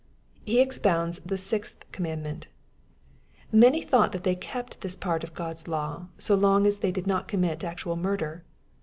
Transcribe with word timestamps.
He 0.43 0.59
expounds 0.61 1.19
tJte 1.19 1.37
sixth 1.37 1.91
commandment 1.91 2.47
Many 3.51 3.81
thought 3.83 4.13
that 4.13 4.23
they 4.23 4.33
kept 4.35 4.81
this 4.81 4.95
part 4.95 5.23
of 5.23 5.35
God's 5.35 5.67
law, 5.67 6.07
so 6.17 6.33
long 6.33 6.65
as 6.65 6.79
they 6.79 6.91
did 6.91 7.05
not 7.05 7.27
commit 7.27 7.63
actual 7.63 7.95
murder. 7.95 8.43